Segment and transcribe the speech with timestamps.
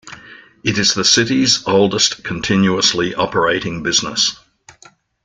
[0.63, 4.35] It is the city's oldest continuously operating business.